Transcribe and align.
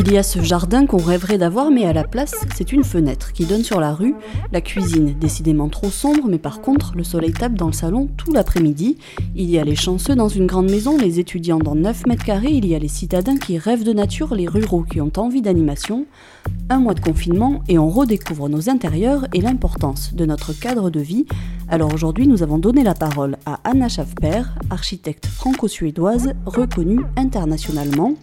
Il 0.00 0.12
y 0.12 0.16
a 0.16 0.22
ce 0.22 0.40
jardin 0.40 0.86
qu'on 0.86 1.02
rêverait 1.02 1.38
d'avoir, 1.38 1.72
mais 1.72 1.84
à 1.84 1.92
la 1.92 2.04
place, 2.04 2.32
c'est 2.54 2.70
une 2.70 2.84
fenêtre 2.84 3.32
qui 3.32 3.46
donne 3.46 3.64
sur 3.64 3.80
la 3.80 3.92
rue, 3.92 4.14
la 4.52 4.60
cuisine, 4.60 5.16
décidément 5.18 5.68
trop 5.68 5.90
sombre, 5.90 6.28
mais 6.28 6.38
par 6.38 6.60
contre, 6.60 6.92
le 6.94 7.02
soleil 7.02 7.32
tape 7.32 7.54
dans 7.54 7.66
le 7.66 7.72
salon 7.72 8.08
tout 8.16 8.32
l'après-midi. 8.32 8.96
Il 9.34 9.50
y 9.50 9.58
a 9.58 9.64
les 9.64 9.74
chanceux 9.74 10.14
dans 10.14 10.28
une 10.28 10.46
grande 10.46 10.70
maison, 10.70 10.96
les 10.96 11.18
étudiants 11.18 11.58
dans 11.58 11.74
9 11.74 12.06
mètres 12.06 12.24
carrés, 12.24 12.52
il 12.52 12.64
y 12.64 12.76
a 12.76 12.78
les 12.78 12.86
citadins 12.86 13.38
qui 13.38 13.58
rêvent 13.58 13.82
de 13.82 13.92
nature, 13.92 14.36
les 14.36 14.46
ruraux 14.46 14.84
qui 14.84 15.00
ont 15.00 15.10
envie 15.16 15.42
d'animation. 15.42 16.06
Un 16.70 16.78
mois 16.78 16.94
de 16.94 17.00
confinement 17.00 17.64
et 17.68 17.76
on 17.76 17.90
redécouvre 17.90 18.48
nos 18.48 18.70
intérieurs 18.70 19.26
et 19.34 19.40
l'importance 19.40 20.14
de 20.14 20.24
notre 20.26 20.52
cadre 20.52 20.90
de 20.90 21.00
vie. 21.00 21.26
Alors 21.70 21.92
aujourd'hui, 21.92 22.26
nous 22.26 22.42
avons 22.42 22.58
donné 22.58 22.82
la 22.82 22.94
parole 22.94 23.36
à 23.44 23.60
Anna 23.64 23.88
Schaffper, 23.88 24.42
architecte 24.70 25.26
franco-suédoise 25.26 26.32
reconnue 26.46 27.00
internationalement 27.16 28.14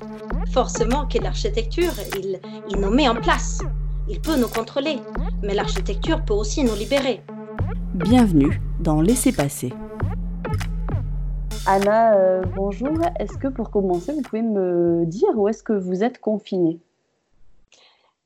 forcément 0.55 1.05
que 1.05 1.17
l'architecture, 1.17 1.91
il, 2.17 2.39
il 2.69 2.79
nous 2.79 2.89
met 2.89 3.09
en 3.09 3.15
place. 3.15 3.61
Il 4.07 4.21
peut 4.21 4.37
nous 4.37 4.47
contrôler, 4.47 4.99
mais 5.43 5.53
l'architecture 5.53 6.23
peut 6.23 6.33
aussi 6.33 6.63
nous 6.63 6.75
libérer. 6.75 7.21
Bienvenue 7.93 8.61
dans 8.79 9.01
Laissez 9.01 9.31
passer. 9.31 9.73
Anna, 11.65 12.15
euh, 12.15 12.43
bonjour. 12.55 12.97
Est-ce 13.19 13.37
que 13.37 13.47
pour 13.47 13.71
commencer, 13.71 14.13
vous 14.13 14.21
pouvez 14.21 14.43
me 14.43 15.05
dire 15.05 15.29
où 15.35 15.47
est-ce 15.47 15.63
que 15.63 15.73
vous 15.73 16.03
êtes 16.03 16.21
confinée? 16.21 16.79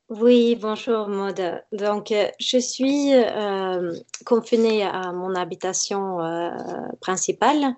Oui, 0.10 0.56
bonjour 0.60 1.08
Maud. 1.08 1.40
Donc, 1.72 2.12
euh, 2.12 2.28
je 2.40 2.58
suis 2.58 3.14
euh, 3.14 3.94
confinée 4.26 4.84
à 4.84 5.12
mon 5.12 5.36
habitation 5.36 6.18
principale 7.00 7.76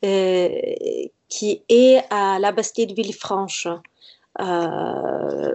qui 0.00 1.62
est 1.68 2.02
à 2.10 2.38
la 2.38 2.52
Bastille 2.52 2.86
de 2.86 2.94
Villefranche. 2.94 3.68
Euh, 4.40 5.54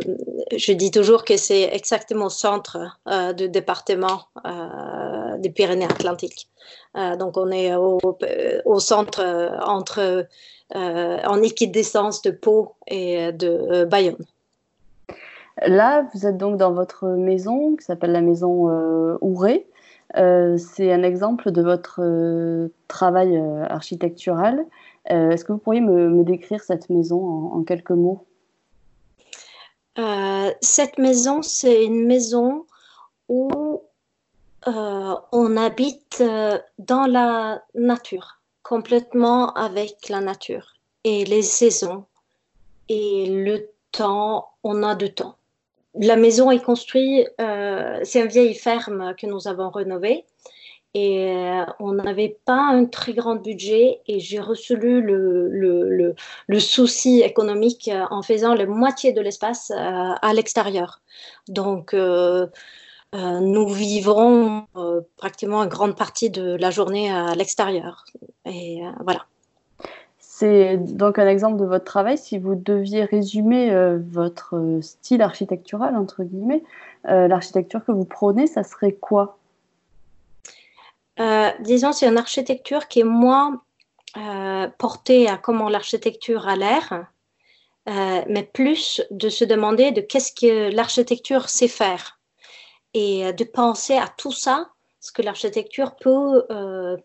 je 0.56 0.74
dis 0.74 0.92
toujours 0.92 1.24
que 1.24 1.38
c'est 1.38 1.64
exactement 1.74 2.26
au 2.26 2.30
centre 2.30 2.78
euh, 3.08 3.32
du 3.34 3.48
département 3.48 4.24
euh, 4.46 5.38
des 5.38 5.50
Pyrénées-Atlantiques. 5.50 6.50
donc 7.18 7.38
on 7.38 7.50
est 7.52 7.74
au, 7.76 8.00
au 8.66 8.80
centre 8.80 9.22
entre 9.66 10.28
en 10.74 11.42
équidistance 11.44 12.22
de 12.22 12.32
Pau 12.32 12.76
et 12.88 13.32
de 13.32 13.86
Bayonne. 13.86 14.26
Là, 15.62 16.08
vous 16.14 16.26
êtes 16.26 16.38
donc 16.38 16.58
dans 16.58 16.74
votre 16.74 17.08
maison 17.08 17.76
qui 17.76 17.86
s'appelle 17.86 18.12
la 18.12 18.22
maison 18.22 18.70
Ouré. 19.22 19.68
c'est 20.16 20.92
un 20.92 21.04
exemple 21.04 21.52
de 21.52 21.62
votre 21.62 22.70
travail 22.88 23.38
architectural. 23.70 24.66
Euh, 25.12 25.32
est-ce 25.32 25.44
que 25.44 25.52
vous 25.52 25.58
pourriez 25.58 25.82
me, 25.82 26.24
décrire 26.24 26.64
cette 26.64 26.90
maison 26.90 27.52
en, 27.54 27.64
quelques 27.64 27.92
mots? 27.92 28.26
Euh, 29.98 30.52
Cette 30.62 30.98
maison, 30.98 31.42
c'est 31.42 31.86
une 31.86 32.06
maison 32.06 32.66
où 33.28 33.82
euh, 34.68 35.16
on 35.32 35.58
habite 35.58 36.24
dans 36.80 37.06
la 37.06 37.64
nature, 37.76 38.40
complètement 38.64 39.54
avec 39.54 40.10
la 40.10 40.22
nature 40.22 40.74
et 41.04 41.26
les 41.26 41.42
saisons 41.42 42.06
et 42.88 43.26
le 43.30 43.70
temps, 43.92 44.48
on 44.64 44.84
a 44.84 44.96
du 44.96 45.14
temps. 45.14 45.36
La 45.96 46.16
maison 46.16 46.50
est 46.52 46.64
construite, 46.64 47.28
c'est 47.38 48.20
une 48.20 48.28
vieille 48.28 48.56
ferme 48.56 49.14
que 49.16 49.28
nous 49.28 49.48
avons 49.48 49.70
rénovée 49.70 50.26
et 50.94 51.32
euh, 51.32 51.66
on 51.80 51.94
n'avait 51.94 52.38
pas 52.46 52.60
un 52.60 52.86
très 52.86 53.14
grand 53.14 53.36
budget 53.36 54.02
et 54.08 54.20
j'ai 54.20 54.40
reçu 54.40 54.76
le, 54.76 55.00
le, 55.02 56.16
le, 56.48 56.60
souci 56.60 57.22
économique 57.22 57.88
euh, 57.88 58.06
en 58.12 58.22
faisant 58.22 58.54
la 58.54 58.68
moitié 58.68 59.12
de 59.12 59.20
l'espace 59.20 59.72
euh, 59.72 59.76
à 59.76 60.34
l'extérieur. 60.34 61.02
Donc, 61.48 61.96
nous 63.14 63.68
vivrons 63.70 64.68
pratiquement 65.18 65.64
une 65.64 65.70
grande 65.70 65.96
partie 65.96 66.30
de 66.30 66.56
la 66.56 66.72
journée 66.72 67.12
à 67.12 67.36
l'extérieur. 67.36 68.06
Et 68.46 68.82
voilà. 69.04 69.26
C'est 70.44 70.76
donc 70.78 71.20
un 71.20 71.28
exemple 71.28 71.58
de 71.58 71.64
votre 71.64 71.86
travail. 71.86 72.18
Si 72.18 72.38
vous 72.38 72.56
deviez 72.56 73.06
résumer 73.06 73.74
votre 74.12 74.80
style 74.82 75.22
architectural, 75.22 75.96
entre 75.96 76.24
guillemets, 76.24 76.64
l'architecture 77.06 77.86
que 77.86 77.94
vous 77.94 78.04
prônez, 78.04 78.46
ça 78.48 78.64
serait 78.64 78.92
quoi? 78.92 79.38
Euh, 81.20 81.52
disons, 81.60 81.92
c'est 81.92 82.08
une 82.08 82.18
architecture 82.18 82.88
qui 82.88 83.02
est 83.02 83.06
moins 83.06 83.62
euh, 84.18 84.68
portée 84.78 85.30
à 85.30 85.38
comment 85.38 85.70
l'architecture 85.70 86.48
a 86.48 86.56
l'air, 86.56 87.08
euh, 87.88 88.22
mais 88.28 88.44
plus 88.44 89.02
de 89.12 89.30
se 89.30 89.46
demander 89.46 89.92
de 89.92 90.02
qu'est-ce 90.02 90.34
que 90.34 90.74
l'architecture 90.76 91.50
sait 91.50 91.68
faire 91.68 92.20
et 92.94 93.34
de 93.34 93.44
penser 93.44 93.96
à 93.96 94.08
tout 94.08 94.32
ça, 94.32 94.73
ce 95.04 95.12
que 95.12 95.22
l'architecture 95.22 95.96
peut, 95.98 96.46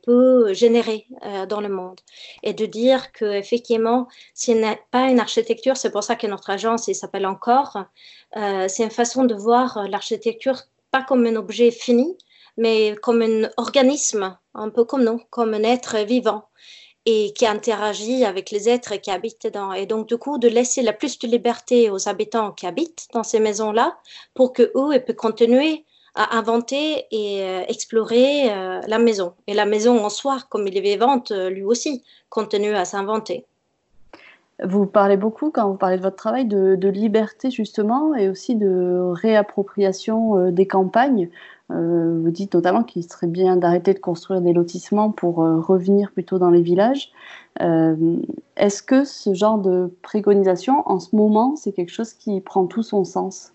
peut 0.04 0.54
générer 0.54 1.08
dans 1.48 1.60
le 1.60 1.68
monde. 1.68 2.00
Et 2.44 2.54
de 2.54 2.64
dire 2.64 3.10
qu'effectivement, 3.10 4.06
ce 4.34 4.52
n'est 4.52 4.80
pas 4.92 5.08
une 5.08 5.18
architecture, 5.18 5.76
c'est 5.76 5.90
pour 5.90 6.04
ça 6.04 6.14
que 6.14 6.28
notre 6.28 6.48
agence 6.48 6.90
s'appelle 6.92 7.26
encore, 7.26 7.76
c'est 8.36 8.84
une 8.84 8.92
façon 8.92 9.24
de 9.24 9.34
voir 9.34 9.88
l'architecture 9.88 10.62
pas 10.92 11.02
comme 11.02 11.26
un 11.26 11.34
objet 11.34 11.72
fini, 11.72 12.16
mais 12.56 12.94
comme 13.02 13.20
un 13.20 13.50
organisme, 13.56 14.38
un 14.54 14.70
peu 14.70 14.84
comme 14.84 15.02
nous, 15.02 15.20
comme 15.30 15.52
un 15.54 15.64
être 15.64 15.98
vivant 15.98 16.44
et 17.04 17.32
qui 17.32 17.46
interagit 17.46 18.24
avec 18.24 18.50
les 18.50 18.68
êtres 18.68 18.96
qui 18.96 19.10
habitent 19.10 19.46
dedans. 19.46 19.72
Et 19.72 19.86
donc, 19.86 20.06
du 20.08 20.18
coup, 20.18 20.38
de 20.38 20.46
laisser 20.46 20.82
la 20.82 20.92
plus 20.92 21.18
de 21.18 21.26
liberté 21.26 21.90
aux 21.90 22.08
habitants 22.08 22.52
qui 22.52 22.66
habitent 22.66 23.08
dans 23.14 23.22
ces 23.22 23.40
maisons-là 23.40 23.98
pour 24.34 24.52
que 24.52 24.70
eux 24.76 24.98
puissent 25.00 25.16
continuer 25.16 25.86
à 26.18 26.36
inventer 26.36 27.06
et 27.10 27.42
euh, 27.42 27.62
explorer 27.68 28.52
euh, 28.52 28.80
la 28.86 28.98
maison. 28.98 29.32
Et 29.46 29.54
la 29.54 29.64
maison 29.64 30.04
en 30.04 30.10
soi, 30.10 30.38
comme 30.50 30.66
il 30.66 30.76
est 30.76 30.82
vivante, 30.82 31.30
euh, 31.30 31.48
lui 31.48 31.62
aussi, 31.62 32.02
continue 32.28 32.74
à 32.74 32.84
s'inventer. 32.84 33.46
Vous 34.64 34.86
parlez 34.86 35.16
beaucoup, 35.16 35.50
quand 35.50 35.68
vous 35.70 35.76
parlez 35.76 35.96
de 35.96 36.02
votre 36.02 36.16
travail, 36.16 36.44
de, 36.44 36.88
liberté 36.88 37.48
justement 37.50 38.16
et 38.16 38.28
aussi 38.28 38.56
de 38.56 39.12
réappropriation 39.14 40.50
des 40.50 40.66
campagnes. 40.66 41.30
Euh, 41.70 42.20
vous 42.22 42.30
dites 42.30 42.54
notamment 42.54 42.82
qu'il 42.82 43.04
serait 43.04 43.26
bien 43.26 43.56
d'arrêter 43.56 43.92
de 43.92 43.98
construire 43.98 44.40
des 44.40 44.52
lotissements 44.52 45.10
pour 45.10 45.42
euh, 45.42 45.60
revenir 45.60 46.12
plutôt 46.12 46.38
dans 46.38 46.50
les 46.50 46.62
villages. 46.62 47.10
Euh, 47.60 48.16
est-ce 48.56 48.82
que 48.82 49.04
ce 49.04 49.34
genre 49.34 49.58
de 49.58 49.92
préconisation, 50.02 50.82
en 50.86 50.98
ce 50.98 51.14
moment, 51.14 51.56
c'est 51.56 51.72
quelque 51.72 51.92
chose 51.92 52.14
qui 52.14 52.40
prend 52.40 52.66
tout 52.66 52.82
son 52.82 53.04
sens? 53.04 53.52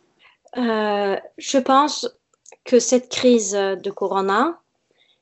Je 0.55 1.57
pense 1.57 2.07
que 2.63 2.79
cette 2.79 3.09
crise 3.09 3.53
de 3.53 3.91
Corona, 3.91 4.59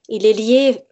il 0.10 0.26
est 0.26 0.34
lié 0.34 0.86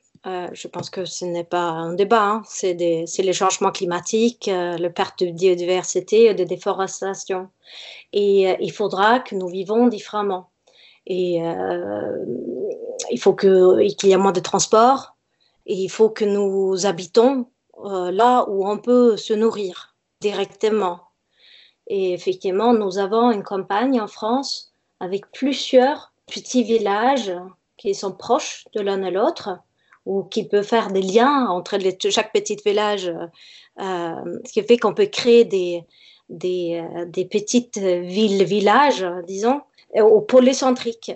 je 0.51 0.67
pense 0.67 0.89
que 0.89 1.05
ce 1.05 1.23
n'est 1.23 1.45
pas 1.45 1.69
un 1.69 1.93
débat, 1.93 2.23
hein. 2.23 2.43
c'est 2.45 2.73
les 2.73 3.33
changements 3.33 3.71
climatiques, 3.71 4.47
la 4.47 4.89
perte 4.89 5.23
de 5.23 5.31
biodiversité, 5.31 6.33
de 6.33 6.43
déforestation. 6.43 7.47
Et 8.11 8.53
il 8.59 8.71
faudra 8.71 9.19
que 9.21 9.35
nous 9.35 9.47
vivons 9.47 9.87
différemment. 9.87 10.49
Et 11.09 11.43
euh, 11.43 12.25
il 13.09 13.19
faut 13.19 13.33
qu'il 13.33 13.95
y 14.03 14.11
ait 14.11 14.17
moins 14.17 14.31
de 14.31 14.39
transport 14.39 15.15
et 15.65 15.73
il 15.73 15.89
faut 15.89 16.09
que 16.09 16.23
nous 16.23 16.85
habitons 16.85 17.47
euh, 17.83 18.11
là 18.11 18.45
où 18.47 18.67
on 18.67 18.77
peut 18.77 19.17
se 19.17 19.33
nourrir 19.33 19.95
directement. 20.21 20.99
Et 21.87 22.13
effectivement, 22.13 22.73
nous 22.73 22.99
avons 22.99 23.31
une 23.31 23.43
campagne 23.43 23.99
en 23.99 24.07
France 24.07 24.71
avec 24.99 25.31
plusieurs 25.31 26.08
petits 26.29 26.63
villages 26.63 27.31
qui 27.77 27.95
sont 27.95 28.11
proches 28.11 28.65
de 28.73 28.81
l'un 28.81 29.03
et 29.03 29.11
l'autre 29.11 29.59
ou 30.05 30.23
qui 30.23 30.47
peuvent 30.47 30.65
faire 30.65 30.91
des 30.91 31.01
liens 31.01 31.47
entre 31.47 31.77
chaque 32.09 32.33
petit 32.33 32.57
village, 32.65 33.11
euh, 33.79 34.39
ce 34.45 34.51
qui 34.51 34.63
fait 34.63 34.77
qu'on 34.77 34.93
peut 34.93 35.05
créer 35.05 35.45
des, 35.45 35.83
des, 36.29 36.83
des 37.07 37.25
petites 37.25 37.77
villes-villages, 37.77 39.05
disons, 39.27 39.61
euh, 39.95 40.01
au 40.01 40.21
polycentrique. 40.21 41.11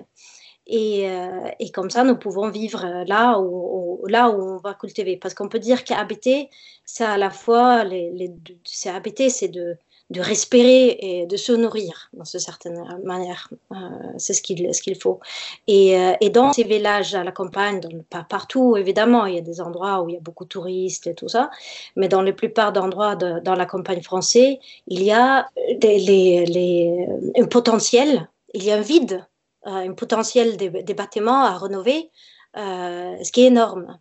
Et, 0.65 1.09
euh, 1.09 1.49
et, 1.59 1.71
comme 1.71 1.89
ça, 1.89 2.03
nous 2.03 2.15
pouvons 2.15 2.49
vivre 2.49 3.03
là 3.05 3.39
où, 3.39 4.05
là 4.07 4.29
où 4.29 4.41
on 4.41 4.57
va 4.57 4.73
cultiver. 4.73 5.17
Parce 5.17 5.33
qu'on 5.33 5.49
peut 5.49 5.59
dire 5.59 5.83
qu'habiter, 5.83 6.49
c'est 6.85 7.03
à 7.03 7.17
la 7.17 7.29
fois, 7.29 7.83
les 7.83 8.31
c'est 8.63 8.89
habiter, 8.89 9.29
c'est 9.29 9.49
de, 9.49 9.77
de 10.13 10.21
respirer 10.21 10.97
et 11.01 11.25
de 11.25 11.37
se 11.37 11.51
nourrir, 11.51 12.09
dans 12.13 12.23
une 12.23 12.39
certaine 12.39 12.81
manière. 13.03 13.49
Euh, 13.71 13.75
c'est 14.17 14.33
ce 14.33 14.41
qu'il 14.41 14.73
ce 14.73 14.81
qu'il 14.81 14.95
faut. 14.95 15.19
Et, 15.67 15.97
et, 16.21 16.29
dans 16.29 16.53
ces 16.53 16.63
villages 16.63 17.13
à 17.15 17.23
la 17.23 17.31
campagne, 17.31 17.81
pas 18.09 18.23
partout 18.23 18.77
évidemment, 18.77 19.25
il 19.25 19.35
y 19.35 19.37
a 19.37 19.41
des 19.41 19.59
endroits 19.59 20.01
où 20.01 20.09
il 20.09 20.15
y 20.15 20.17
a 20.17 20.21
beaucoup 20.21 20.45
de 20.45 20.49
touristes 20.49 21.07
et 21.07 21.15
tout 21.15 21.29
ça, 21.29 21.49
mais 21.95 22.07
dans 22.07 22.21
la 22.21 22.33
plupart 22.33 22.71
d'endroits 22.71 23.15
dans 23.15 23.55
la 23.55 23.65
campagne 23.65 24.01
française, 24.01 24.57
il 24.87 25.03
y 25.03 25.11
a 25.11 25.47
des, 25.79 25.97
les, 25.99 27.07
un 27.37 27.45
potentiel 27.45 28.27
il 28.53 28.63
y 28.63 28.71
a 28.71 28.77
un 28.77 28.81
vide, 28.81 29.25
euh, 29.67 29.89
un 29.89 29.93
potentiel 29.93 30.57
des, 30.57 30.93
bâtiments 30.93 31.43
à 31.43 31.57
rénover, 31.57 32.09
euh, 32.57 33.15
ce 33.23 33.31
qui 33.31 33.43
est 33.43 33.47
énorme. 33.47 33.99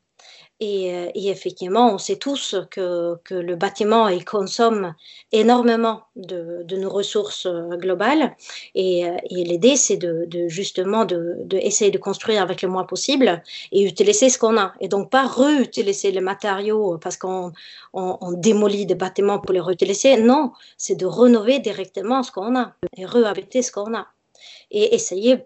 Et, 0.65 1.29
effectivement, 1.29 1.93
on 1.93 1.99
sait 1.99 2.15
tous 2.15 2.55
que, 2.71 3.19
le 3.31 3.57
bâtiment 3.57 4.07
il 4.07 4.25
consomme 4.25 4.95
énormément 5.33 6.03
de, 6.15 6.65
nos 6.77 6.89
ressources 6.89 7.49
globales. 7.81 8.37
Et, 8.77 9.01
et 9.01 9.45
l'idée, 9.45 9.75
c'est 9.75 9.99
justement 10.49 11.05
de, 11.05 11.35
de, 11.45 11.99
construire 11.99 12.43
avec 12.43 12.63
le 12.63 12.69
moins 12.69 12.85
possible 12.85 13.43
et 13.73 13.83
utiliser 13.83 14.29
ce 14.29 14.39
qu'on 14.39 14.57
a. 14.57 14.73
Et 14.81 14.87
donc 14.87 15.11
pas 15.11 15.27
réutiliser 15.27 16.13
les 16.13 16.21
matériaux 16.21 16.97
parce 16.99 17.17
qu'on 17.17 17.53
on, 17.93 18.19
on 18.21 18.31
démolit 18.31 18.87
des 18.87 18.95
bâtiments 18.95 19.41
pour 19.41 19.53
les 19.53 19.61
réutiliser. 19.61 20.23
Non, 20.23 20.53
c'est 20.77 20.95
de 20.95 21.07
rénover 21.07 21.59
directement 21.59 22.23
ce 22.23 22.31
qu'on 22.31 22.55
a 22.57 22.75
et 22.97 23.05
réhabiter 23.05 23.63
ce 23.63 23.73
qu'on 23.73 23.95
a. 23.95 24.07
Et 24.71 24.95
essayer 24.95 25.39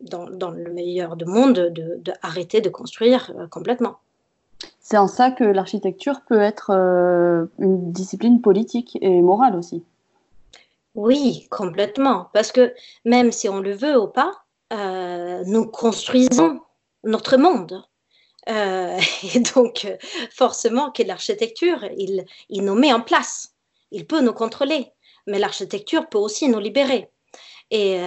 dans, 0.00 0.28
dans, 0.28 0.50
le 0.50 0.72
meilleur 0.72 1.14
du 1.14 1.26
monde, 1.26 1.54
de, 1.54 2.00
de 2.02 2.68
construire 2.70 3.32
euh, 3.38 3.46
complètement. 3.46 3.98
C'est 4.94 4.98
en 4.98 5.08
ça 5.08 5.32
que 5.32 5.42
l'architecture 5.42 6.20
peut 6.20 6.40
être 6.40 6.70
euh, 6.70 7.46
une 7.58 7.90
discipline 7.90 8.40
politique 8.40 8.96
et 9.00 9.22
morale 9.22 9.56
aussi. 9.56 9.82
Oui, 10.94 11.48
complètement. 11.50 12.30
Parce 12.32 12.52
que 12.52 12.72
même 13.04 13.32
si 13.32 13.48
on 13.48 13.58
le 13.58 13.74
veut 13.74 14.00
ou 14.00 14.06
pas, 14.06 14.30
euh, 14.72 15.42
nous 15.48 15.66
construisons 15.66 16.60
notre 17.02 17.36
monde. 17.36 17.82
Euh, 18.48 18.96
et 19.34 19.40
donc, 19.40 19.84
forcément, 20.30 20.92
que 20.92 21.02
l'architecture, 21.02 21.84
il, 21.98 22.24
il 22.48 22.64
nous 22.64 22.76
met 22.76 22.92
en 22.92 23.00
place. 23.00 23.52
Il 23.90 24.06
peut 24.06 24.20
nous 24.20 24.32
contrôler. 24.32 24.92
Mais 25.26 25.40
l'architecture 25.40 26.08
peut 26.08 26.18
aussi 26.18 26.48
nous 26.48 26.60
libérer. 26.60 27.10
Et, 27.72 27.98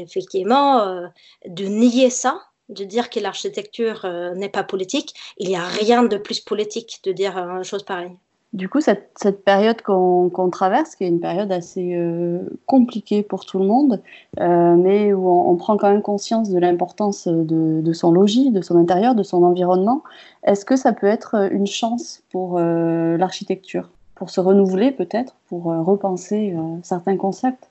effectivement, 0.00 1.08
de 1.46 1.64
nier 1.66 2.10
ça, 2.10 2.42
de 2.72 2.84
dire 2.84 3.10
que 3.10 3.20
l'architecture 3.20 4.04
euh, 4.04 4.34
n'est 4.34 4.48
pas 4.48 4.64
politique, 4.64 5.14
il 5.38 5.48
n'y 5.48 5.56
a 5.56 5.64
rien 5.64 6.02
de 6.02 6.16
plus 6.16 6.40
politique 6.40 7.00
de 7.04 7.12
dire 7.12 7.36
une 7.36 7.64
chose 7.64 7.82
pareille. 7.82 8.16
Du 8.52 8.68
coup, 8.68 8.82
cette, 8.82 9.44
période 9.46 9.80
qu'on 9.80 10.28
qu 10.28 10.50
traverse, 10.50 10.94
qui 10.94 11.04
est 11.04 11.08
une 11.08 11.20
période 11.20 11.50
assez 11.50 11.94
euh, 11.94 12.40
compliquée 12.66 13.22
pour 13.22 13.46
tout 13.46 13.58
le 13.58 13.64
monde, 13.64 14.02
euh, 14.40 14.76
mais 14.76 15.14
où 15.14 15.26
on, 15.26 15.56
prend 15.56 15.78
quand 15.78 15.90
même 15.90 16.02
conscience 16.02 16.50
de 16.50 16.58
l'importance 16.58 17.26
de, 17.26 17.92
son 17.94 18.12
logis, 18.12 18.50
de 18.50 18.60
son 18.60 18.76
intérieur, 18.76 19.14
de 19.14 19.22
son 19.22 19.42
environnement, 19.42 20.02
est-ce 20.44 20.66
que 20.66 20.76
ça 20.76 20.92
peut 20.92 21.06
être 21.06 21.50
une 21.50 21.66
chance 21.66 22.22
pour 22.30 22.58
euh, 22.58 23.16
l'architecture, 23.16 23.88
pour 24.14 24.28
se 24.28 24.40
renouveler 24.40 24.92
peut-être, 24.92 25.34
pour 25.48 25.64
repenser 25.64 26.54
certains 26.82 27.16
concepts? 27.16 27.70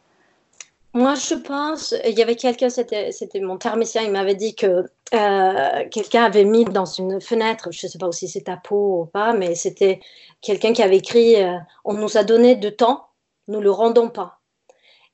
Moi, 0.93 1.15
je 1.15 1.35
pense, 1.35 1.95
il 2.05 2.17
y 2.17 2.21
avait 2.21 2.35
quelqu'un, 2.35 2.69
c'était, 2.69 3.11
mon 3.39 3.57
thermicien, 3.57 4.01
il 4.01 4.11
m'avait 4.11 4.35
dit 4.35 4.55
que 4.55 4.85
euh, 5.13 5.89
quelqu'un 5.89 6.23
avait 6.23 6.43
mis 6.43 6.65
dans 6.65 6.85
une 6.85 7.21
fenêtre, 7.21 7.69
je 7.71 7.85
ne 7.87 7.91
sais 7.91 7.97
pas 7.97 8.11
si 8.11 8.27
c'est 8.27 8.49
à 8.49 8.57
peau 8.57 9.03
ou 9.03 9.05
pas, 9.05 9.31
mais 9.31 9.55
c'était 9.55 10.01
quelqu'un 10.41 10.73
qui 10.73 10.83
avait 10.83 10.97
écrit 10.97 11.41
euh, 11.41 11.57
On 11.85 11.93
nous 11.93 12.17
a 12.17 12.25
donné 12.25 12.55
de 12.55 12.69
temps, 12.69 13.07
nous 13.47 13.59
ne 13.59 13.63
le 13.63 13.71
rendons 13.71 14.09
pas. 14.09 14.39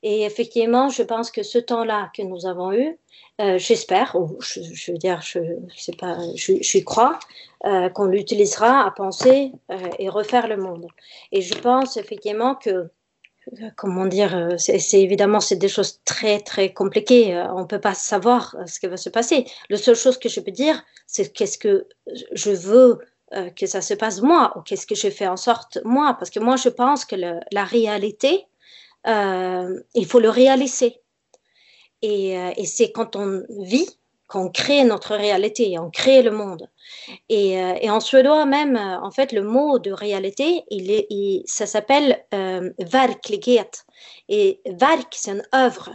Et 0.02 0.24
effectivement, 0.24 0.88
je 0.88 1.02
pense 1.04 1.30
que 1.30 1.44
ce 1.44 1.58
temps-là 1.58 2.10
que 2.12 2.22
nous 2.22 2.46
avons 2.46 2.72
eu, 2.72 2.98
euh, 3.40 3.58
j'espère, 3.58 4.16
je, 4.40 4.60
je, 4.62 4.92
veux 4.92 4.98
dire, 4.98 5.20
je, 5.22 5.38
sais 5.76 5.92
pas, 5.96 6.18
je, 6.34 6.54
je 6.60 6.78
crois, 6.80 7.20
qu'on 7.94 8.06
l'utilisera 8.06 8.84
à 8.86 8.90
penser 8.92 9.52
et 9.98 10.08
refaire 10.08 10.46
le 10.46 10.56
monde. 10.56 10.86
Et 11.32 11.40
je 11.40 11.54
pense 11.54 11.96
effectivement 11.96 12.54
que 12.54 12.90
comment 13.76 14.06
dire, 14.06 14.36
euh, 14.36 14.56
c'est 14.58 15.00
évidemment 15.00 15.40
c'est 15.40 15.56
des 15.56 15.68
choses 15.68 16.00
très 16.04 16.40
très 16.40 16.72
compliquées. 16.72 17.36
Euh, 17.36 17.52
on 17.54 17.66
peut 17.66 17.80
pas 17.80 17.94
savoir 17.94 18.56
euh, 18.58 18.66
ce 18.66 18.80
qui 18.80 18.86
va 18.86 18.96
se 18.96 19.08
passer. 19.08 19.46
La 19.68 19.76
seule 19.76 19.96
chose 19.96 20.18
que 20.18 20.28
je 20.28 20.40
peux 20.40 20.50
dire, 20.50 20.82
c'est 21.06 21.32
qu'est-ce 21.32 21.58
que 21.58 21.86
je 22.32 22.50
veux 22.50 22.98
que 23.56 23.66
ça 23.66 23.82
se 23.82 23.92
passe 23.92 24.22
moi 24.22 24.54
ou 24.56 24.62
qu'est-ce 24.62 24.86
que 24.86 24.94
je 24.94 25.10
fais 25.10 25.26
en 25.26 25.36
sorte 25.36 25.76
moi, 25.84 26.16
parce 26.18 26.30
que 26.30 26.40
moi 26.40 26.56
je 26.56 26.70
pense 26.70 27.04
que 27.04 27.14
la 27.14 27.64
réalité, 27.64 28.46
il 29.06 30.06
faut 30.06 30.18
le 30.18 30.30
réaliser. 30.30 31.02
Et 32.00 32.64
c'est 32.64 32.90
quand 32.90 33.16
on 33.16 33.42
vit 33.50 33.98
qu'on 34.28 34.50
crée 34.50 34.84
notre 34.84 35.16
réalité, 35.16 35.78
on 35.78 35.90
crée 35.90 36.22
le 36.22 36.30
monde. 36.30 36.68
Et, 37.30 37.60
euh, 37.60 37.90
en 37.90 37.98
suédois 38.00 38.44
même, 38.44 38.76
euh, 38.76 39.00
en 39.00 39.10
fait, 39.10 39.32
le 39.32 39.42
mot 39.42 39.78
de 39.78 39.90
réalité, 39.90 40.64
ça 41.46 41.66
s'appelle 41.66 42.24
euh, 42.34 42.70
verklighet. 42.78 43.70
Et 44.28 44.60
verk, 44.66 45.14
c'est 45.16 45.32
une 45.32 45.42
œuvre. 45.54 45.90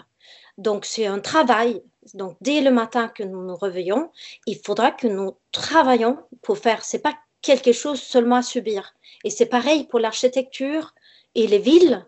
Donc, 0.57 0.85
c'est 0.85 1.06
un 1.06 1.19
travail. 1.19 1.81
Donc, 2.15 2.35
dès 2.41 2.62
le 2.62 2.71
matin 2.71 3.07
que 3.07 3.24
nous 3.24 3.44
nous 3.44 3.56
réveillons, 3.56 4.12
il 4.47 4.57
faudra 4.57 4.91
que 4.91 5.07
nous 5.07 5.38
travaillons 5.51 6.18
pour 6.41 6.57
faire. 6.57 6.83
C'est 6.83 7.00
pas 7.00 7.15
quelque 7.41 7.71
chose 7.71 8.01
seulement 8.01 8.38
à 8.38 8.44
subir. 8.44 8.94
Et 9.24 9.29
c'est 9.29 9.45
pareil 9.45 9.86
pour 9.86 10.00
l'architecture 10.00 10.94
et 11.36 11.45
les 11.47 11.59
villes. 11.59 12.03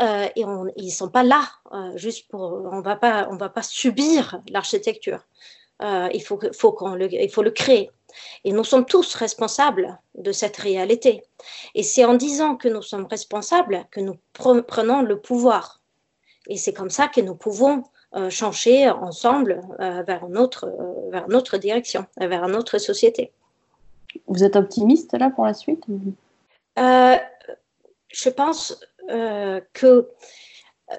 Euh, 0.00 0.28
et 0.34 0.44
on, 0.44 0.66
ils 0.76 0.90
sont 0.90 1.08
pas 1.08 1.22
là 1.22 1.48
euh, 1.72 1.96
juste 1.96 2.28
pour. 2.28 2.40
On 2.42 2.80
va 2.80 2.96
pas, 2.96 3.28
on 3.30 3.36
va 3.36 3.48
pas 3.48 3.62
subir 3.62 4.40
l'architecture. 4.48 5.24
Euh, 5.82 6.08
il, 6.14 6.22
faut, 6.22 6.40
faut 6.52 6.72
qu'on 6.72 6.94
le, 6.94 7.12
il 7.12 7.30
faut 7.30 7.42
le 7.42 7.50
créer. 7.50 7.90
Et 8.44 8.52
nous 8.52 8.64
sommes 8.64 8.84
tous 8.84 9.14
responsables 9.14 9.98
de 10.16 10.30
cette 10.30 10.56
réalité. 10.56 11.24
Et 11.74 11.82
c'est 11.82 12.04
en 12.04 12.14
disant 12.14 12.56
que 12.56 12.68
nous 12.68 12.82
sommes 12.82 13.06
responsables 13.06 13.84
que 13.90 14.00
nous 14.00 14.16
prenons 14.32 15.02
le 15.02 15.18
pouvoir. 15.18 15.80
Et 16.48 16.56
c'est 16.56 16.72
comme 16.72 16.90
ça 16.90 17.08
que 17.08 17.20
nous 17.20 17.34
pouvons 17.34 17.84
euh, 18.14 18.30
changer 18.30 18.88
ensemble 18.88 19.60
euh, 19.80 20.02
vers, 20.02 20.24
une 20.26 20.38
autre, 20.38 20.66
euh, 20.66 21.10
vers 21.10 21.26
une 21.28 21.34
autre 21.34 21.56
direction, 21.56 22.06
vers 22.16 22.44
une 22.44 22.54
autre 22.54 22.78
société. 22.78 23.32
Vous 24.26 24.44
êtes 24.44 24.56
optimiste 24.56 25.12
là 25.18 25.30
pour 25.30 25.44
la 25.44 25.54
suite 25.54 25.84
euh, 26.78 27.16
Je 28.08 28.28
pense 28.28 28.78
euh, 29.10 29.60
que 29.72 30.08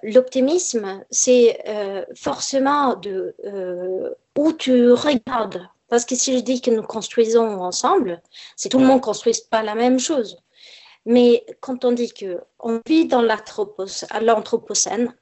l'optimisme, 0.03 1.03
c'est 1.11 1.61
euh, 1.67 2.05
forcément 2.15 2.95
de 2.95 3.35
euh, 3.45 4.09
où 4.37 4.53
tu 4.53 4.91
regardes. 4.91 5.67
Parce 5.87 6.05
que 6.05 6.15
si 6.15 6.37
je 6.37 6.43
dis 6.43 6.61
que 6.61 6.71
nous 6.71 6.83
construisons 6.83 7.61
ensemble, 7.61 8.21
c'est 8.55 8.69
tout 8.69 8.79
le 8.79 8.85
monde 8.85 8.97
ne 8.97 9.03
construit 9.03 9.35
pas 9.49 9.63
la 9.63 9.75
même 9.75 9.99
chose. 9.99 10.37
Mais 11.05 11.45
quand 11.61 11.85
on 11.85 11.91
dit 11.91 12.11
que 12.11 12.41
on 12.59 12.81
vit 12.85 13.05
dans 13.05 13.21
l'anthropocène, 13.21 15.13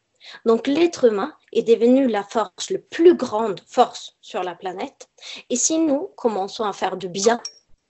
donc 0.46 0.68
l'être 0.68 1.06
humain 1.06 1.34
est 1.52 1.64
devenu 1.64 2.08
la 2.08 2.24
force, 2.24 2.70
la 2.70 2.80
plus 2.80 3.16
grande 3.16 3.60
force 3.68 4.16
sur 4.22 4.42
la 4.44 4.56
planète. 4.56 5.10
Et 5.50 5.58
si 5.58 5.78
nous 5.78 6.10
commençons 6.16 6.64
à 6.64 6.72
faire 6.72 6.96
du 6.96 7.10
bien 7.10 7.42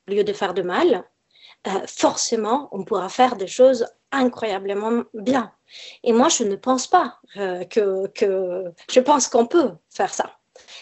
au 0.08 0.14
lieu 0.14 0.24
de 0.24 0.34
faire 0.34 0.56
de 0.56 0.64
mal, 0.64 1.04
euh, 1.68 1.88
forcément, 1.88 2.70
on 2.72 2.84
pourra 2.84 3.08
faire 3.10 3.36
des 3.36 3.48
choses 3.48 3.86
incroyablement 4.14 5.04
bien. 5.14 5.52
Et 6.04 6.14
moi, 6.14 6.30
je 6.30 6.44
ne 6.44 6.56
pense 6.56 6.88
pas 6.88 7.20
euh, 7.38 7.64
que, 7.66 8.08
que, 8.08 8.72
Je 8.92 9.00
pense 9.00 9.28
qu'on 9.28 9.46
peut 9.48 9.72
faire 9.90 10.14
ça. 10.14 10.38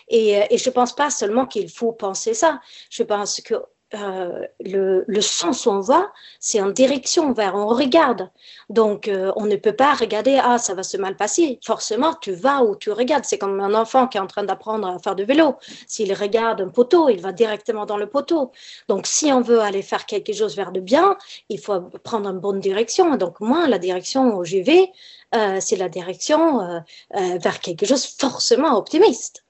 Et, 0.08 0.41
et 0.50 0.58
je 0.58 0.70
ne 0.70 0.74
pense 0.74 0.94
pas 0.94 1.10
seulement 1.10 1.46
qu'il 1.46 1.70
faut 1.70 1.94
penser 1.94 2.34
ça. 2.34 2.60
Je 2.89 3.03
pense 3.03 3.41
que 3.41 3.55
euh, 3.93 4.45
le, 4.60 5.03
le, 5.07 5.21
sens 5.21 5.65
où 5.65 5.69
on 5.69 5.81
va, 5.81 6.12
c'est 6.39 6.62
en 6.62 6.69
direction 6.69 7.33
vers, 7.33 7.55
on 7.55 7.67
regarde. 7.67 8.29
Donc, 8.69 9.07
euh, 9.07 9.31
on 9.36 9.45
ne 9.45 9.55
peut 9.55 9.75
pas 9.75 9.93
regarder, 9.93 10.39
ah, 10.41 10.57
ça 10.57 10.74
va 10.74 10.83
se 10.83 10.98
mal 10.98 11.15
passer. 11.15 11.60
Forcément, 11.63 12.13
tu 12.13 12.31
vas 12.31 12.63
où 12.63 12.75
tu 12.75 12.91
regardes. 12.91 13.25
C'est 13.25 13.38
comme 13.38 13.60
un 13.60 13.74
enfant 13.74 14.07
qui 14.07 14.17
est 14.17 14.21
en 14.21 14.27
train 14.27 14.43
d'apprendre 14.43 14.88
à 14.88 15.00
faire 15.00 15.15
du 15.15 15.25
vélo. 15.25 15.55
S'il 15.88 16.13
regarde 16.13 16.62
un 16.62 16.69
poteau, 16.69 17.10
il 17.10 17.19
va 17.21 17.31
directement 17.31 17.86
dans 17.86 17.98
le 17.98 18.07
poteau. 18.07 18.51
Donc, 18.88 19.07
si 19.07 19.31
on 19.31 19.41
veut 19.41 19.60
aller 19.60 19.81
faire 19.81 20.05
quelque 20.05 20.33
chose 20.33 20.55
vers 20.55 20.71
de 20.71 20.79
bien, 20.79 21.17
il 21.50 21.60
faut 21.60 21.81
prendre 22.03 22.29
une 22.29 22.39
bonne 22.39 22.60
direction. 22.60 23.15
Donc, 23.17 23.39
moi, 23.39 23.67
la 23.67 23.77
direction 23.79 24.38
où 24.38 24.45
j'y 24.45 24.62
vais, 24.62 24.91
euh, 25.33 25.60
c'est 25.62 25.77
la 25.77 25.89
direction 25.89 26.62
euh, 26.62 26.79
euh, 27.15 27.38
vers 27.38 27.60
quelque 27.60 27.86
chose 27.86 28.05
forcément 28.05 28.77
optimiste. 28.77 29.43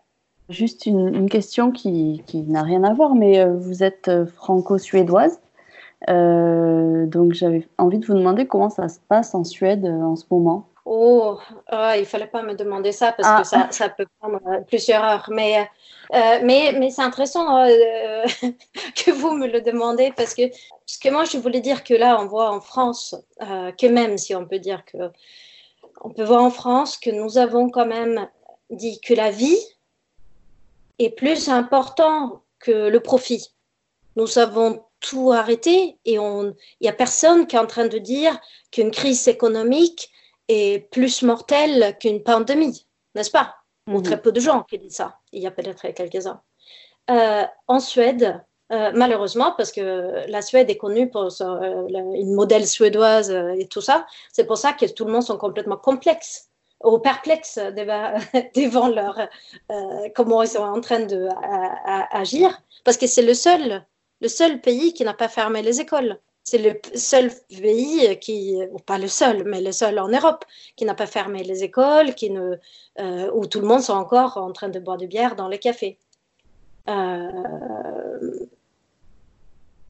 Juste 0.51 0.86
une, 0.86 1.15
une 1.15 1.29
question 1.29 1.72
qui, 1.72 2.24
qui 2.27 2.43
n'a 2.43 2.62
rien 2.62 2.84
à 2.84 2.93
voir, 2.93 3.15
mais 3.15 3.39
euh, 3.39 3.55
vous 3.55 3.84
êtes 3.84 4.08
euh, 4.08 4.25
franco-suédoise. 4.25 5.39
Euh, 6.10 7.05
donc 7.05 7.34
j'avais 7.34 7.67
envie 7.77 8.00
de 8.00 8.05
vous 8.05 8.15
demander 8.15 8.48
comment 8.48 8.70
ça 8.70 8.89
se 8.89 9.00
passe 9.08 9.36
en 9.36 9.43
Suède 9.43 9.86
euh, 9.86 10.01
en 10.01 10.15
ce 10.15 10.25
moment. 10.31 10.67
Oh, 10.86 11.38
oh 11.72 11.89
il 11.96 12.05
fallait 12.05 12.25
pas 12.25 12.41
me 12.41 12.55
demander 12.55 12.91
ça 12.91 13.12
parce 13.12 13.27
ah. 13.29 13.41
que 13.41 13.48
ça, 13.48 13.67
ça, 13.70 13.89
peut 13.89 14.08
prendre 14.20 14.39
plusieurs 14.65 15.03
heures. 15.03 15.29
Mais, 15.31 15.60
euh, 16.13 16.39
mais, 16.43 16.74
mais 16.79 16.89
c'est 16.89 17.03
intéressant 17.03 17.55
euh, 17.65 18.25
que 18.96 19.12
vous 19.12 19.31
me 19.31 19.48
le 19.48 19.62
demandez 19.62 20.12
parce 20.17 20.34
que, 20.34 20.50
parce 20.50 20.98
que 21.01 21.10
moi, 21.10 21.25
je 21.25 21.38
voulais 21.38 21.62
dire 21.62 21.84
que 21.84 21.93
là, 21.93 22.20
on 22.20 22.25
voit 22.25 22.50
en 22.50 22.62
France 22.62 23.15
que 23.39 23.88
même 23.88 24.17
si 24.17 24.34
on 24.34 24.46
peut 24.46 24.60
dire 24.60 24.84
que 24.86 24.98
on 26.03 26.10
peut 26.10 26.24
voir 26.24 26.43
en 26.43 26.50
France 26.50 26.98
que 26.98 27.12
nous 27.12 27.38
avons 27.38 27.70
quand 27.70 27.86
même 27.86 28.27
dit 28.72 29.00
que 29.01 29.13
la 29.13 29.29
vie 29.29 29.60
est 31.05 31.12
plus 31.12 31.50
important 31.50 32.43
que 32.60 32.89
le 32.89 33.00
profit. 33.00 33.53
Nous 34.15 34.38
avons 34.38 34.84
tout 35.00 35.31
arrêté 35.31 35.98
et 36.05 36.13
il 36.13 36.53
n'y 36.81 36.88
a 36.88 36.93
personne 36.93 37.48
qui 37.48 37.55
est 37.55 37.60
en 37.60 37.65
train 37.65 37.88
de 37.88 37.98
dire 37.98 38.39
qu'une 38.72 38.91
crise 38.91 39.27
économique 39.27 40.12
est 40.48 40.89
plus 40.91 41.24
mortelle 41.24 41.98
qu'une 42.00 42.24
pandémie, 42.24 42.86
n'est-ce 43.15 43.31
pas? 43.31 43.55
Mmh. 43.88 43.96
Ou 43.96 44.01
très 44.01 44.22
peu 44.22 44.31
de 44.31 44.39
gens 44.39 44.63
qui 44.63 44.77
disent 44.77 44.96
ça. 44.96 45.17
Il 45.31 45.41
y 45.41 45.48
a 45.48 45.51
peut-être 45.51 45.88
quelques-uns. 45.89 46.41
Euh, 47.10 47.46
en 47.67 47.79
Suède, 47.79 48.39
malheureusement, 48.70 49.53
parce 49.58 49.72
que 49.72 50.29
la 50.29 50.41
Suède 50.41 50.70
est 50.70 50.77
connue 50.77 51.10
pour 51.10 51.29
une 51.41 52.34
modèle 52.36 52.67
suédoise 52.67 53.31
et 53.31 53.67
tout 53.67 53.81
ça, 53.81 54.05
c'est 54.31 54.46
pour 54.46 54.58
ça 54.58 54.72
que 54.72 54.86
tout 54.86 55.05
le 55.05 55.12
monde 55.12 55.24
sont 55.24 55.38
complètement 55.38 55.77
complexes 55.77 56.50
ou 56.83 57.00
perplexes 57.00 57.57
devant, 58.55 58.88
leur 58.89 59.29
comment 60.15 60.43
ils 60.43 60.50
sont 60.50 60.63
en 60.63 60.81
train 60.81 61.01
d'agir, 61.01 62.61
parce 62.83 62.97
que 62.97 63.07
c'est 63.07 63.21
le 63.21 63.33
seul, 63.33 63.85
le 64.21 64.27
seul 64.27 64.61
pays 64.61 64.93
qui 64.93 65.03
n'a 65.03 65.13
pas 65.13 65.29
fermé 65.29 65.61
les 65.61 65.81
écoles. 65.81 66.19
C'est 66.43 66.57
le 66.57 66.79
seul 66.95 67.31
pays 67.61 68.17
qui, 68.19 68.57
ou 68.71 68.79
pas 68.79 68.97
le 68.97 69.07
seul, 69.07 69.43
mais 69.45 69.61
le 69.61 69.71
seul 69.71 70.00
en 70.00 70.07
Europe, 70.07 70.43
qui 70.75 70.85
n'a 70.85 70.95
pas 70.95 71.05
fermé 71.05 71.43
les 71.43 71.63
écoles, 71.63 72.15
qui 72.15 72.31
ne, 72.31 72.55
euh, 73.00 73.31
où 73.33 73.45
tout 73.45 73.59
le 73.59 73.67
monde 73.67 73.81
sont 73.81 73.93
encore 73.93 74.38
en 74.38 74.51
train 74.51 74.69
de 74.69 74.79
boire 74.79 74.97
du 74.97 75.07
bière 75.07 75.35
dans 75.35 75.47
les 75.47 75.59
cafés. 75.59 76.00
Euh, 76.89 78.47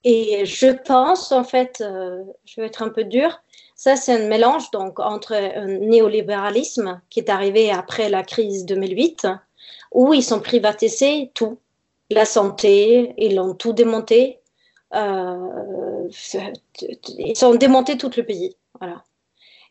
et 0.03 0.45
je 0.45 0.67
pense, 0.67 1.31
en 1.31 1.43
fait, 1.43 1.81
euh, 1.81 2.23
je 2.45 2.59
vais 2.59 2.67
être 2.67 2.81
un 2.81 2.89
peu 2.89 3.03
dur, 3.03 3.41
ça 3.75 3.95
c'est 3.95 4.13
un 4.13 4.27
mélange 4.27 4.71
donc 4.71 4.99
entre 4.99 5.33
un 5.33 5.65
néolibéralisme 5.65 7.01
qui 7.09 7.19
est 7.19 7.29
arrivé 7.29 7.71
après 7.71 8.09
la 8.09 8.23
crise 8.23 8.65
2008, 8.65 9.27
où 9.91 10.13
ils 10.13 10.33
ont 10.33 10.39
privatisé 10.39 11.31
tout, 11.33 11.57
la 12.09 12.25
santé, 12.25 13.13
ils 13.17 13.35
l'ont 13.35 13.53
tout 13.53 13.73
démonté, 13.73 14.39
euh, 14.93 16.07
ils 17.17 17.45
ont 17.45 17.55
démonté 17.55 17.97
tout 17.97 18.11
le 18.15 18.23
pays. 18.23 18.55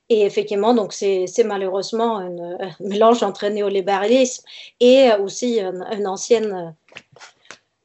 Et 0.09 0.23
effectivement, 0.23 0.75
donc 0.75 0.93
c'est 0.93 1.45
malheureusement 1.45 2.19
un, 2.19 2.57
mélange 2.81 3.23
entre 3.23 3.47
néolibéralisme 3.47 4.45
et 4.81 5.11
aussi 5.21 5.61
une, 5.61 6.07
ancienne. 6.07 6.75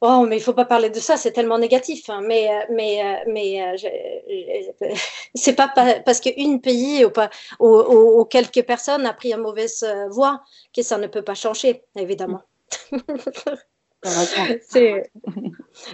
Oh, 0.07 0.25
mais 0.27 0.37
il 0.37 0.41
faut 0.41 0.53
pas 0.53 0.65
parler 0.65 0.91
de 0.91 0.99
ça, 0.99 1.17
c'est 1.17 1.31
tellement 1.31 1.57
négatif. 1.57 2.09
Hein. 2.09 2.21
Mais, 2.27 2.47
mais, 2.69 3.23
mais 3.27 3.75
c'est 5.33 5.55
pas 5.55 5.73
parce 6.05 6.19
qu'une 6.19 6.61
pays 6.61 7.03
ou, 7.05 7.09
pas, 7.09 7.31
ou, 7.59 8.23
quelques 8.25 8.63
personnes 8.63 9.07
a 9.07 9.13
pris 9.13 9.33
une 9.33 9.41
mauvaise 9.41 9.83
voie 10.11 10.43
que 10.75 10.83
ça 10.83 10.99
ne 10.99 11.07
peut 11.07 11.23
pas 11.23 11.33
changer, 11.33 11.81
évidemment. 11.97 12.41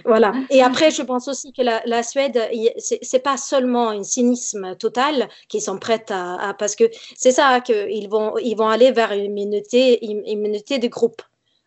voilà. 0.04 0.34
Et 0.50 0.62
après, 0.62 0.90
je 0.90 1.02
pense 1.02 1.28
aussi 1.28 1.52
que 1.52 1.62
la, 1.62 1.82
la 1.86 2.02
Suède, 2.02 2.38
c'est 2.78 3.22
pas 3.22 3.38
seulement 3.38 3.88
un 3.88 4.02
cynisme 4.02 4.76
total 4.76 5.28
qu'ils 5.48 5.62
sont 5.62 5.78
prêts 5.78 6.04
à, 6.10 6.54
parce 6.58 6.76
que 6.76 6.84
c'est 7.16 7.32
ça 7.32 7.60
qu'ils 7.60 8.10
vont 8.10 8.36
ils 8.38 8.54
vont 8.54 8.68
aller 8.68 8.92
vers 8.92 9.12
une 9.12 9.24
immunité 9.24 10.04
une 10.04 10.26
immunité 10.26 10.78
de 10.78 10.88
groupe. 10.88 11.22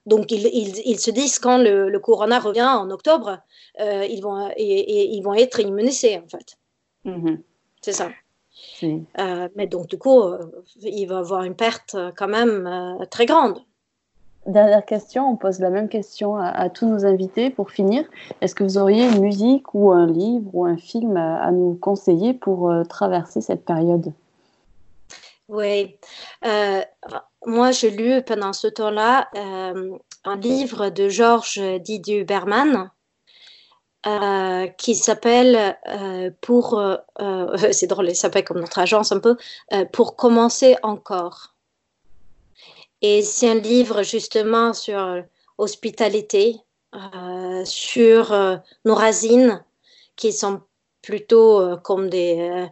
Donc 0.06 0.32
ils, 0.32 0.48
ils, 0.86 1.00
se 1.00 1.10
disent 1.10 1.40
quand 1.40 1.58
le, 1.58 1.90
le, 1.90 2.00
corona 2.00 2.40
revient 2.40 2.62
en 2.62 2.90
octobre, 2.92 3.40
euh, 3.80 4.06
ils 4.06 4.22
vont 4.22 4.52
et, 4.56 5.16
ils 5.16 5.22
vont 5.22 5.34
être 5.34 5.60
immunisés 5.60 6.20
en 6.20 6.28
fait. 6.28 6.58
Mm-hmm. 7.06 7.40
C'est 7.82 7.94
ça. 7.94 8.10
Euh, 8.84 9.50
mais 9.56 9.68
donc 9.68 9.88
du 9.88 9.98
coup, 9.98 10.22
euh, 10.22 10.64
il 10.82 11.08
va 11.08 11.16
y 11.16 11.18
avoir 11.18 11.44
une 11.44 11.56
perte 11.56 11.96
quand 12.18 12.28
même 12.28 13.00
très 13.10 13.26
grande. 13.26 13.60
Dernière 14.46 14.86
question, 14.86 15.28
on 15.28 15.38
pose 15.38 15.60
la 15.60 15.72
même 15.72 15.90
question 15.90 16.36
à, 16.36 16.70
tous 16.70 16.86
nos 16.86 17.04
invités 17.04 17.50
pour 17.50 17.72
finir. 17.72 18.06
Est-ce 18.42 18.54
que 18.54 18.64
vous 18.64 18.78
auriez 18.78 19.08
une 19.08 19.22
musique 19.22 19.74
ou 19.74 19.92
un 19.92 20.06
livre 20.06 20.52
ou 20.54 20.66
un 20.66 20.78
film 20.78 21.18
à, 21.18 21.52
nous 21.52 21.74
conseiller 21.82 22.36
pour 22.36 22.72
traverser 22.88 23.42
cette 23.42 23.66
période? 23.66 24.14
Oui, 25.50 25.98
moi 27.46 27.72
j'ai 27.72 27.92
lu 27.92 28.22
pendant 28.24 28.54
ce 28.54 28.68
temps-là 28.68 29.30
euh, 29.36 29.98
un 30.24 30.36
livre 30.38 30.90
de 30.90 31.10
Georges 31.10 31.62
Didier 31.82 32.24
Berman 32.24 32.92
qui 34.78 34.94
s'appelle 34.94 35.76
pour 36.42 36.80
c'est 37.72 37.88
drôle, 37.88 38.10
il 38.10 38.16
s'appelle 38.16 38.44
comme 38.44 38.60
notre 38.60 38.78
agence 38.78 39.12
un 39.12 39.20
peu 39.20 39.36
pour 39.92 40.16
commencer 40.16 40.76
encore. 40.84 41.56
Et 43.02 43.24
c'est 43.24 43.50
un 43.50 43.56
livre 43.56 44.04
justement 44.04 44.74
sur 44.74 45.24
l'hospitalité, 45.58 46.58
euh, 46.94 47.66
sur 47.66 48.32
euh, 48.32 48.56
nos 48.86 48.96
racines 48.96 49.64
qui 50.16 50.32
sont 50.32 50.62
plutôt 51.02 51.60
euh, 51.60 51.76
comme 51.78 52.10
des 52.10 52.68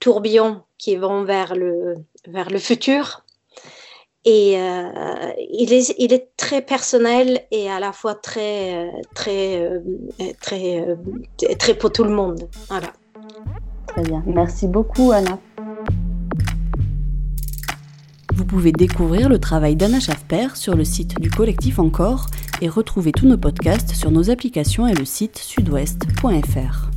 tourbillons 0.00 0.62
qui 0.78 0.96
vont 0.96 1.24
vers 1.24 1.54
le, 1.54 1.94
vers 2.26 2.50
le 2.50 2.58
futur. 2.58 3.23
Et 4.26 4.54
il, 5.50 5.72
est, 5.72 5.94
il 5.98 6.12
est 6.12 6.28
très 6.36 6.62
personnel 6.62 7.42
et 7.50 7.68
à 7.68 7.78
la 7.78 7.92
fois 7.92 8.14
très, 8.14 8.90
très, 9.14 9.68
très, 10.40 10.86
très 11.58 11.74
pour 11.74 11.92
tout 11.92 12.04
le 12.04 12.10
monde. 12.10 12.48
Voilà. 12.68 12.92
Très 13.86 14.02
bien. 14.02 14.22
Merci 14.26 14.66
beaucoup, 14.66 15.12
Anna. 15.12 15.38
Vous 18.34 18.44
pouvez 18.44 18.72
découvrir 18.72 19.28
le 19.28 19.38
travail 19.38 19.76
d'Anna 19.76 20.00
Schaffer 20.00 20.48
sur 20.54 20.74
le 20.74 20.84
site 20.84 21.20
du 21.20 21.30
collectif 21.30 21.78
Encore 21.78 22.26
et 22.60 22.68
retrouver 22.68 23.12
tous 23.12 23.26
nos 23.26 23.38
podcasts 23.38 23.94
sur 23.94 24.10
nos 24.10 24.30
applications 24.30 24.88
et 24.88 24.94
le 24.94 25.04
site 25.04 25.38
sudouest.fr. 25.38 26.93